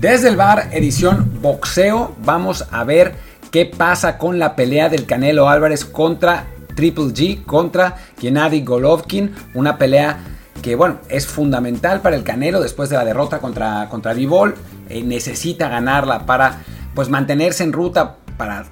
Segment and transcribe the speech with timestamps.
[0.00, 3.14] Desde el bar, edición boxeo, vamos a ver
[3.50, 9.78] qué pasa con la pelea del Canelo Álvarez contra Triple G, contra Gennady Golovkin, una
[9.78, 10.18] pelea
[10.60, 14.54] que bueno, es fundamental para el Canelo después de la derrota contra, contra Vivol,
[14.90, 16.58] eh, necesita ganarla para
[16.94, 18.66] pues mantenerse en ruta para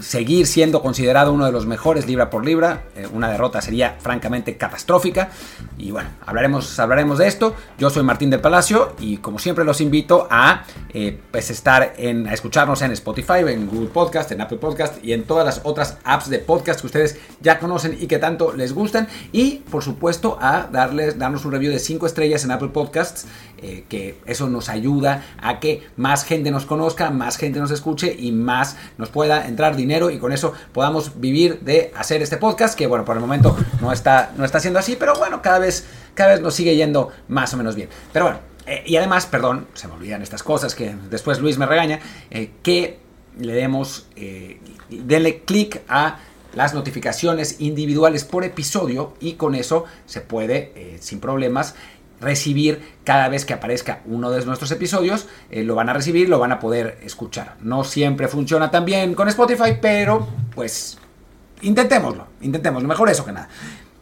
[0.00, 2.84] seguir siendo considerado uno de los mejores libra por libra.
[2.96, 5.30] Eh, una derrota sería francamente catastrófica.
[5.78, 7.54] Y bueno, hablaremos, hablaremos de esto.
[7.78, 12.26] Yo soy Martín del Palacio y como siempre los invito a eh, pues estar en,
[12.26, 15.98] a escucharnos en Spotify, en Google Podcast, en Apple Podcast y en todas las otras
[16.04, 19.08] apps de podcast que ustedes ya conocen y que tanto les gustan.
[19.32, 23.26] Y por supuesto a darles, darnos un review de 5 estrellas en Apple Podcasts,
[23.58, 28.14] eh, que eso nos ayuda a que más gente nos conozca, más gente nos escuche
[28.18, 29.76] y más nos pueda entrar
[30.10, 33.92] y con eso podamos vivir de hacer este podcast, que bueno, por el momento no
[33.92, 37.54] está, no está siendo así, pero bueno, cada vez, cada vez nos sigue yendo más
[37.54, 37.88] o menos bien.
[38.12, 41.66] Pero bueno, eh, y además, perdón, se me olvidan estas cosas que después Luis me
[41.66, 42.98] regaña, eh, que
[43.38, 44.06] le demos,
[44.88, 46.18] denle clic a
[46.54, 51.74] las notificaciones individuales por episodio y con eso se puede sin problemas
[52.20, 56.38] recibir cada vez que aparezca uno de nuestros episodios, eh, lo van a recibir, lo
[56.38, 57.56] van a poder escuchar.
[57.60, 60.98] No siempre funciona tan bien con Spotify, pero pues
[61.62, 63.48] intentémoslo, intentémoslo, mejor eso que nada.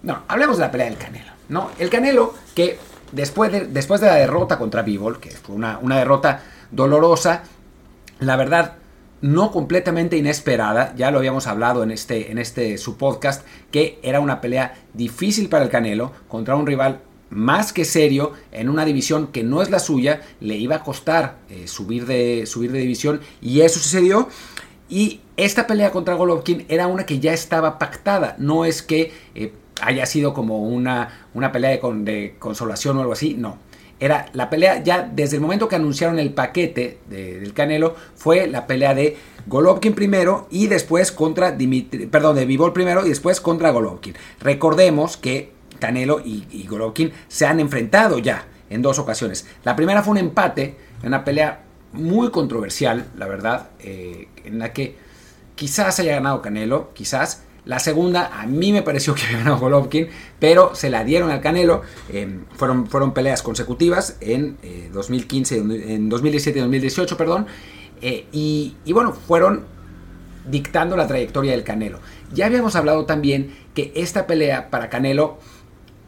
[0.02, 1.70] No, hablemos de la pelea del Canelo, ¿no?
[1.78, 2.78] El Canelo que
[3.12, 7.42] después de, después de la derrota contra Bivol, que fue una, una derrota dolorosa,
[8.20, 8.74] la verdad
[9.20, 14.20] no completamente inesperada, ya lo habíamos hablado en este, en este su podcast, que era
[14.20, 19.28] una pelea difícil para el Canelo contra un rival más que serio en una división
[19.28, 23.20] que no es la suya, le iba a costar eh, subir, de, subir de división
[23.40, 24.28] y eso sucedió.
[24.88, 29.52] Y esta pelea contra Golovkin era una que ya estaba pactada, no es que eh,
[29.80, 33.58] haya sido como una, una pelea de, de, consolación o algo así, no.
[34.00, 38.66] Era la pelea ya desde el momento que anunciaron el paquete del Canelo, fue la
[38.66, 39.16] pelea de
[39.46, 44.14] Golovkin primero y después contra Dimitri, perdón, de Vivol primero y después contra Golovkin.
[44.40, 45.53] Recordemos que
[45.84, 49.46] Canelo y, Golovkin se han enfrentado ya en dos ocasiones.
[49.64, 51.62] La primera fue un empate, una pelea
[51.92, 54.96] muy controversial, la verdad, eh, en la que
[55.54, 57.42] quizás haya ganado Canelo, quizás.
[57.66, 60.08] La segunda a mí me pareció que había ganado Golovkin,
[60.38, 61.82] pero se la dieron al Canelo.
[62.10, 64.56] Eh, fueron, fueron peleas consecutivas en
[64.90, 67.46] 2015, eh, en 2017 y 2018, perdón.
[68.00, 69.66] y, y bueno, fueron
[70.48, 72.00] dictando la trayectoria del Canelo.
[72.32, 75.38] Ya habíamos hablado también que esta pelea para Canelo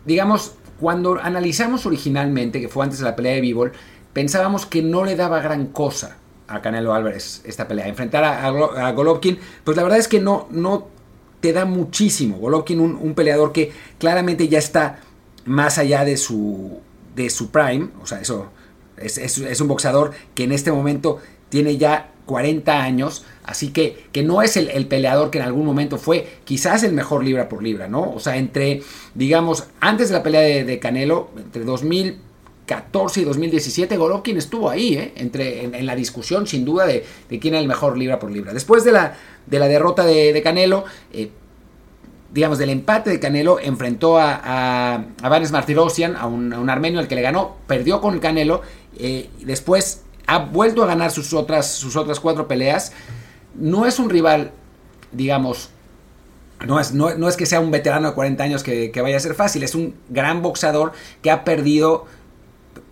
[0.07, 3.73] digamos, cuando analizamos originalmente, que fue antes de la pelea de Bivol,
[4.13, 6.17] pensábamos que no le daba gran cosa
[6.49, 7.89] a Canelo Álvarez esta pelea.
[7.89, 10.89] Enfrentar a, Golovkin, pues la verdad es que no, no
[11.41, 12.39] te da muchísimo.
[12.39, 15.01] Golovkin, un, peleador que claramente ya está
[15.45, 16.81] más allá de su,
[17.15, 18.51] de su prime, o sea, eso
[18.97, 24.23] es, es un boxeador que en este momento tiene ya 40 años, así que, que
[24.23, 27.89] no es el, peleador que en algún momento fue quizás el mejor libra por libra,
[27.89, 28.13] ¿no?
[28.13, 28.83] O sea, entre,
[29.15, 35.13] digamos, antes de la pelea de, Canelo, entre 2014 y 2017, Golovkin estuvo ahí, ¿eh?
[35.17, 38.53] Entre, en, la discusión sin duda de, quién era el mejor libra por libra.
[38.53, 39.17] Después de la,
[39.47, 41.31] de la derrota de, Canelo, eh,
[42.35, 47.07] digamos, del empate de Canelo, enfrentó a, a, a Vanes Martirosyan, a un, armenio al
[47.07, 48.63] que le ganó, perdió con Canelo,
[48.99, 52.93] eh, después ha vuelto a ganar sus otras, sus otras cuatro peleas.
[53.55, 54.53] No es un rival,
[55.13, 55.71] digamos,
[56.65, 59.35] no es, no, es que sea un veterano de 40 años que, vaya a ser
[59.35, 60.93] fácil, es un gran boxeador
[61.23, 62.07] que ha perdido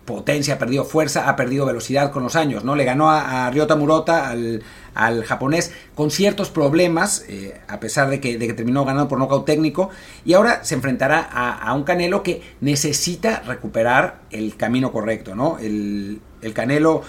[0.05, 2.75] potencia, ha perdido fuerza, ha perdido velocidad con los años, ¿no?
[2.75, 8.37] Le ganó a, Ryota Murota, al, japonés, con ciertos problemas, eh, a pesar de que,
[8.37, 9.89] de que, terminó ganando por nocaut técnico,
[10.23, 15.57] y ahora se enfrentará a, un Canelo que necesita recuperar el camino correcto, ¿no?
[15.57, 17.01] El, el Canelo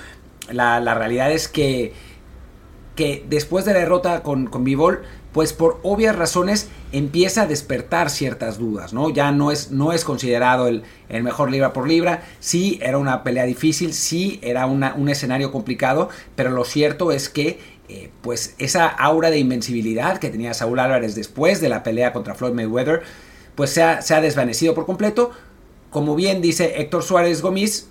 [0.51, 1.93] la, realidad es que,
[2.95, 5.03] que después de la derrota con, con Bivol,
[5.33, 9.10] pues por obvias razones empieza a despertar ciertas dudas, ¿no?
[9.10, 13.44] Ya no es, no es considerado el, mejor libra por libra, sí era una pelea
[13.44, 19.30] difícil, sí era un escenario complicado, pero lo cierto es que eh, pues esa aura
[19.30, 23.03] de invencibilidad que tenía Saúl Álvarez después de la pelea contra Floyd Mayweather,
[23.54, 25.30] pues se ha, se ha desvanecido por completo.
[25.91, 27.88] Como bien dice Héctor Suárez Gómez,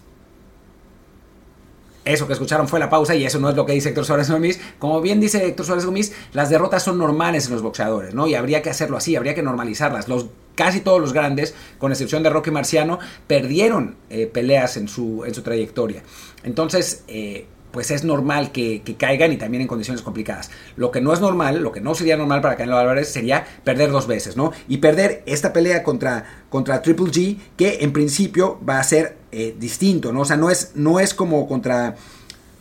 [2.06, 4.30] eso que escucharon fue la pausa y eso no es lo que dice Héctor Suárez
[4.30, 4.60] Gómez.
[4.80, 8.28] Como bien dice Héctor Suárez Gómez, las derrotas son normales en los boxeadores, ¿no?
[8.28, 10.07] Y habría que hacerlo así, habría que normalizarlas.
[10.07, 15.24] Los, casi todos los grandes, con excepción de Roque Marciano, perdieron eh, peleas en su,
[15.25, 16.04] en su trayectoria.
[16.44, 20.50] Entonces, eh, pues es normal que, caigan y también en condiciones complicadas.
[20.77, 23.92] Lo que no es normal, lo que no sería normal para Canelo Álvarez sería perder
[23.92, 24.54] dos veces, ¿no?
[24.69, 29.57] Y perder esta pelea contra, contra Triple G, que en principio va a ser eh,
[29.60, 30.22] distinto, ¿no?
[30.22, 31.98] O sea, no es, no es como contra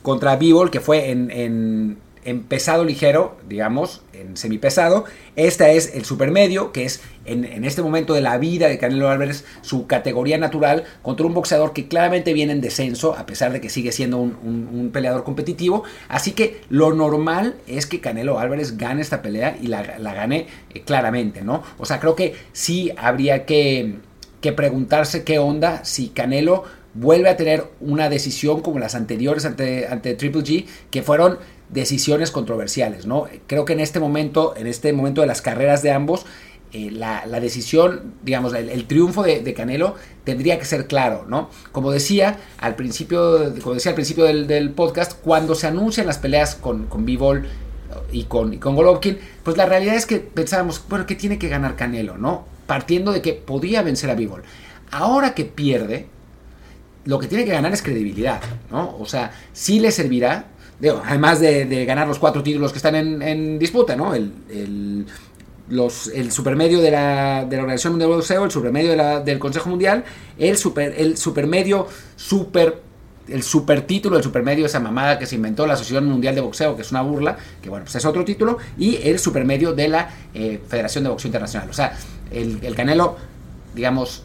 [0.03, 1.97] contra Bivol, que fue en, en
[2.49, 5.05] pesado ligero, digamos, en semipesado.
[5.37, 9.45] Este es el supermedio, que es en, este momento de la vida de Canelo Álvarez
[9.63, 13.71] su categoría natural contra un boxeador que claramente viene en descenso, a pesar de que
[13.71, 15.85] sigue siendo un, peleador competitivo.
[16.09, 20.83] Así que lo normal es que Canelo Álvarez gane esta pelea y la, gane eh,
[20.83, 21.63] claramente, ¿no?
[21.79, 23.97] O sea, creo que sí habría que,
[24.57, 30.15] preguntarse qué onda si Canelo vuelve a tener una decisión como las anteriores ante, ante
[30.15, 31.39] Triple G, que fueron
[31.75, 33.27] decisiones controversiales, ¿no?
[33.47, 36.25] Creo que en este momento, en este momento de las carreras de ambos,
[36.73, 41.51] eh, la, decisión, digamos, el, triunfo de, Canelo tendría que ser claro, ¿no?
[41.73, 46.55] Como decía al principio, como decía al principio del, podcast, cuando se anuncian las peleas
[46.55, 47.47] con, con B-Ball
[48.13, 51.77] y con, con Golovkin, pues la realidad es que pensábamos, bueno, ¿qué tiene que ganar
[51.77, 52.45] Canelo, no?
[52.67, 54.43] Partiendo de que podía vencer a B-Ball.
[54.91, 56.07] Ahora que pierde,
[57.05, 58.97] lo que tiene que ganar es credibilidad, ¿no?
[58.99, 60.47] O sea, sí le servirá,
[61.05, 64.15] además de, ganar los cuatro títulos que están en, disputa, ¿no?
[64.15, 65.07] El,
[66.31, 70.05] supermedio de la, de la Organización Mundial de Boxeo, el supermedio del Consejo Mundial,
[70.39, 71.87] el, super, el supermedio
[72.17, 72.83] super
[73.29, 76.77] el super título, el supermedio, esa mamada que se inventó la Asociación Mundial de Boxeo,
[76.77, 80.11] que es una burla, que bueno, pues es otro título, y el supermedio de la
[80.35, 81.71] eh, Federación de Boxeo Internacional.
[81.71, 81.97] O sea,
[82.31, 83.17] el, el Canelo,
[83.75, 84.25] digamos,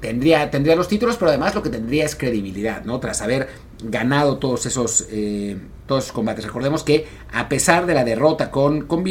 [0.00, 3.00] tendría, tendría los títulos, pero además lo que tendría es credibilidad, ¿no?
[3.00, 3.48] Tras haber
[3.82, 6.44] ganado todos esos, eh, todos combates.
[6.44, 9.04] Recordemos que a pesar de la derrota con, con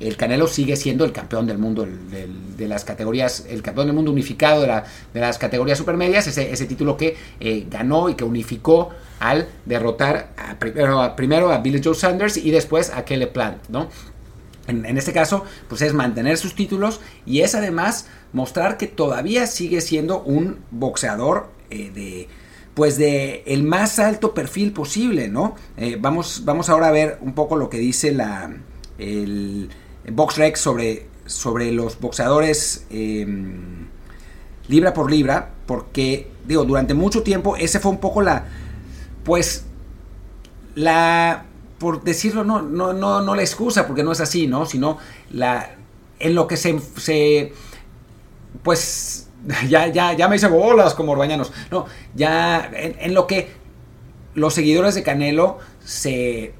[0.00, 4.12] el Canelo sigue siendo el campeón del mundo de las categorías, el campeón del mundo
[4.12, 8.24] unificado de, la, de las categorías supermedias, ese, ese título que eh, ganó y que
[8.24, 8.90] unificó
[9.20, 13.88] al derrotar primero, primero, a Billy Joe Sanders y después a Kelly Plant, ¿no?
[14.68, 19.80] En, este caso, pues es mantener sus títulos y es además mostrar que todavía sigue
[19.80, 22.28] siendo un boxeador eh, de
[22.78, 25.56] pues de el más alto perfil posible, ¿no?
[25.76, 28.52] Eh, vamos, vamos ahora a ver un poco lo que dice la
[28.98, 29.68] el,
[30.08, 33.88] BoxRec sobre, sobre los boxeadores em,
[34.68, 38.46] libra por libra, porque digo, durante mucho tiempo ese fue un poco la
[39.24, 39.64] pues
[40.76, 41.46] la
[41.80, 44.66] por decirlo, no, no, no, no la excusa, porque no es así, ¿no?
[44.66, 44.98] Sino
[45.32, 45.74] la,
[46.20, 47.52] en lo que se, se
[48.62, 49.17] pues,
[49.68, 51.52] ya, ya, ya me hice bolas como orbañanos.
[51.70, 53.50] No, ya en, lo que
[54.34, 56.54] los seguidores de Canelo se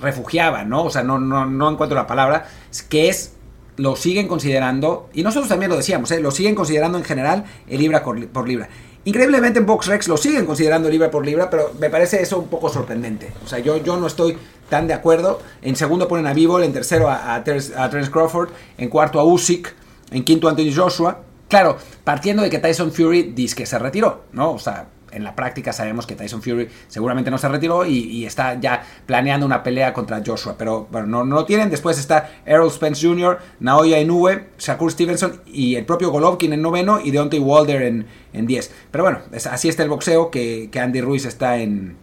[0.00, 0.84] refugiaban, ¿no?
[0.84, 2.46] O sea, no, no, no encuentro la palabra,
[2.88, 3.32] que es
[3.76, 6.20] lo siguen considerando, y nosotros también lo decíamos, ¿eh?
[6.20, 8.68] lo siguen considerando en general el libra por libra.
[9.06, 12.68] Increíblemente en BoxRex lo siguen considerando libra por libra, pero me parece eso un poco
[12.68, 13.32] sorprendente.
[13.44, 14.36] O sea, yo, yo no estoy
[14.68, 15.40] tan de acuerdo.
[15.62, 18.48] En segundo ponen a Bivol, en tercero a, a, Terence Crawford,
[18.78, 19.72] en cuarto a Usyk,
[20.10, 21.20] en quinto a Anthony Joshua.
[21.48, 24.52] Claro, partiendo de que Tyson Fury dice que se retiró, ¿no?
[24.52, 28.58] O sea, en la práctica sabemos que Tyson Fury seguramente no se retiró y, está
[28.60, 31.70] ya planeando una pelea contra Joshua, pero bueno, no, no lo tienen.
[31.70, 37.00] Después está Errol Spence Jr., Naoya Inoue, Shakur Stevenson y el propio Golovkin en noveno
[37.02, 38.72] y Deontay Wilder en, en diez.
[38.90, 39.20] Pero bueno,
[39.50, 41.96] así está el boxeo que, Andy Ruiz está en,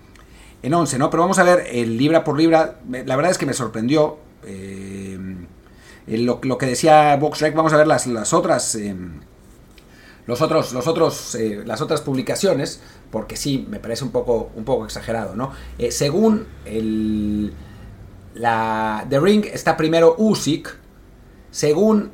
[0.61, 1.09] en 11, ¿no?
[1.09, 2.79] Pero vamos a ver el libra por libra.
[2.89, 4.17] La verdad es que me sorprendió.
[4.45, 5.17] Eh,
[6.07, 8.75] lo, que decía BoxRec, vamos a ver las, las otras.
[8.75, 9.19] Em,
[10.25, 12.79] los otros, los otros, eh, las otras publicaciones,
[13.11, 15.51] porque sí, me parece un poco, un poco exagerado, ¿no?
[15.77, 17.53] Eh, según el,
[18.33, 20.77] la The Ring está primero Usyk,
[21.51, 22.11] según,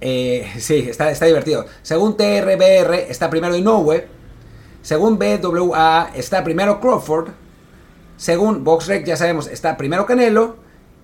[0.00, 4.06] eh, sí, está, está divertido, según TRBR está primero Inoue,
[4.82, 7.30] según BWA está primero Crawford,
[8.16, 10.56] según BoxRec ya sabemos está primero Canelo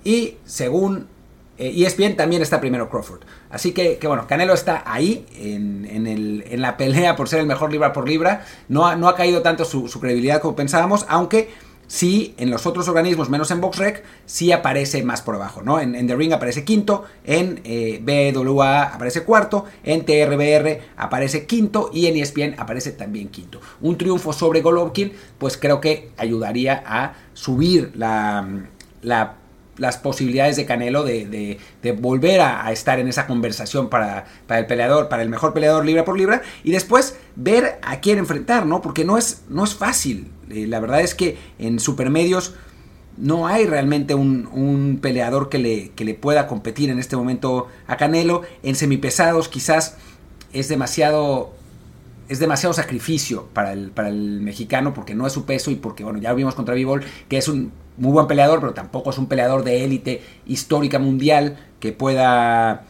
[0.03, 1.09] y según
[1.59, 3.21] y eh, también está primero Crawford.
[3.51, 8.09] Así que, bueno, Canelo está ahí en, la pelea por ser el mejor libra por
[8.09, 8.45] libra.
[8.69, 11.51] No ha, no ha caído tanto su, credibilidad como pensábamos, aunque
[11.87, 15.79] sí en los otros organismos, menos en BoxRec, sí aparece más por abajo, ¿no?
[15.79, 22.07] En, The Ring aparece quinto, en eh, BWA aparece cuarto, en TRBR aparece quinto y
[22.07, 23.61] en ESPN aparece también quinto.
[23.81, 28.67] Un triunfo sobre Golovkin, pues creo que ayudaría a subir la,
[29.03, 29.37] la
[29.77, 31.59] las posibilidades de Canelo de,
[32.01, 36.17] volver a, estar en esa conversación para, el peleador, para el mejor peleador libra por
[36.17, 38.83] libra, y después ver a quién enfrentar, ¿no?
[38.83, 40.31] Porque no es, no es fácil.
[40.51, 42.55] Eh, la verdad es que en supermedios
[43.17, 47.97] no hay realmente un, peleador que le, que le pueda competir en este momento a
[47.97, 48.43] Canelo.
[48.63, 49.97] En semipesados quizás
[50.53, 51.53] es demasiado
[52.29, 56.05] es demasiado sacrificio para el, para el mexicano porque no es su peso y porque,
[56.05, 59.27] bueno, ya vimos contra Bivol que es un muy buen peleador, pero tampoco es un
[59.27, 62.85] peleador de élite histórica mundial que pueda,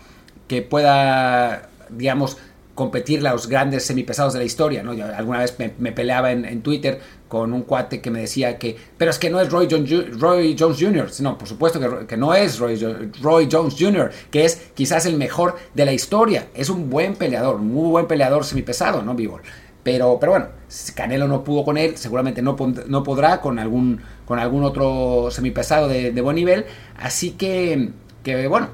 [0.48, 2.38] que pueda, digamos,
[2.74, 4.82] competir los grandes semipesados de la historia.
[4.82, 4.92] ¿no?
[4.92, 7.00] Alguna vez me, peleaba en, Twitter
[7.34, 10.78] con un cuate que me decía que, pero es que no es Roy, Roy Jones
[10.78, 11.10] Jr.
[11.18, 12.76] No, por supuesto que, no es Roy,
[13.20, 16.46] Roy, Jones Jr., que es quizás el mejor de la historia.
[16.54, 19.42] Es un buen peleador, muy buen peleador semipesado, ¿no, Vivol?
[19.82, 20.46] Pero, pero bueno,
[20.94, 25.88] Canelo no pudo con él, seguramente no, no podrá con algún, con algún otro semipesado
[25.88, 26.66] de, de buen nivel.
[26.96, 27.90] Así que,
[28.22, 28.68] que, bueno,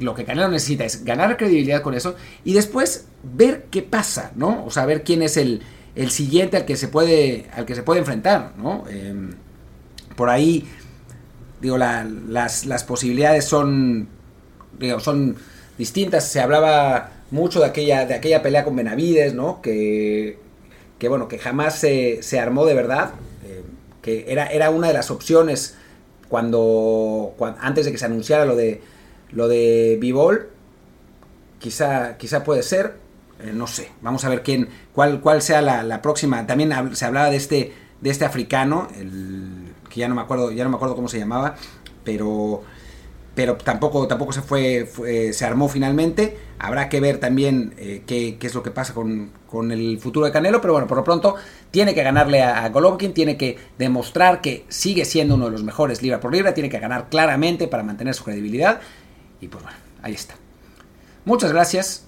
[0.00, 4.66] lo que Canelo necesita es ganar credibilidad con eso y después ver qué pasa, ¿no?
[4.66, 5.62] O sea, ver quién es el,
[5.94, 8.84] el siguiente al que se puede, al que se puede enfrentar, ¿no?
[8.88, 9.34] Em,
[10.16, 10.68] por ahí,
[11.60, 14.08] digo, las, las, posibilidades son,
[14.78, 15.36] digo, son
[15.78, 16.28] distintas.
[16.28, 19.60] Se hablaba mucho de aquella, de aquella pelea con Benavides, ¿no?
[19.62, 20.38] Que,
[20.98, 23.12] que bueno, que jamás se, se armó de verdad,
[23.44, 23.62] eh,
[24.02, 25.76] que era, era una de las opciones
[26.28, 28.80] cuando, antes de que se anunciara lo de
[29.34, 30.48] lo de Bivol,
[31.58, 32.94] quizá, quizá puede ser,
[33.40, 36.46] eh, no sé, vamos a ver quién, cuál, cuál sea la, próxima.
[36.46, 40.64] También se hablaba de este, de este africano, el, que ya no me acuerdo, ya
[40.64, 41.56] no me acuerdo cómo se llamaba,
[42.04, 42.62] pero,
[43.34, 44.88] pero tampoco, tampoco se fue,
[45.32, 46.38] se armó finalmente.
[46.58, 50.32] Habrá que ver también eh, qué, es lo que pasa con, con, el futuro de
[50.32, 51.34] Canelo, pero bueno, por lo pronto
[51.70, 56.00] tiene que ganarle a, Golovkin, tiene que demostrar que sigue siendo uno de los mejores
[56.00, 58.80] libra por libra, tiene que ganar claramente para mantener su credibilidad.
[59.40, 60.36] Y pues bueno, ahí está.
[61.24, 62.06] Muchas gracias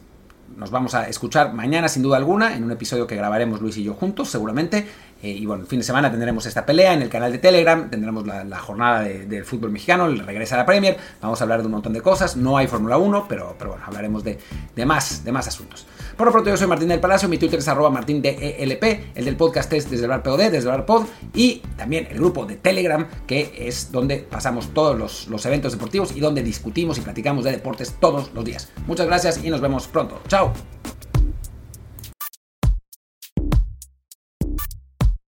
[0.57, 3.85] nos vamos a escuchar mañana sin duda alguna en un episodio que grabaremos Luis y
[3.85, 4.87] yo juntos seguramente.
[5.23, 7.89] Eh, y bueno, el fin de semana tendremos esta pelea en el canal de Telegram,
[7.89, 11.67] tendremos la, jornada del fútbol mexicano, el regreso a la Premier, vamos a hablar de
[11.67, 14.39] un montón de cosas, no hay Fórmula 1, pero, pero bueno, hablaremos de,
[14.85, 15.87] más, de más asuntos.
[16.17, 19.37] Por lo pronto yo soy Martín del Palacio, mi Twitter es arroba martindelp, el del
[19.37, 21.05] podcast es desde el bar POD, desde el bar pod,
[21.35, 26.17] y también el grupo de Telegram, que es donde pasamos todos los, los eventos deportivos
[26.17, 28.71] y donde discutimos y platicamos de deportes todos los días.
[28.87, 30.21] Muchas gracias y nos vemos pronto.
[30.27, 30.53] Chao.